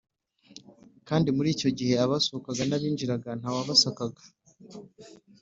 [1.07, 4.21] kandi muri icyo gihe abasohokaga n abinjiraga nta wabasakaga